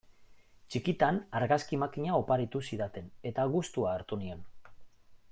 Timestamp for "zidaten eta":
2.69-3.45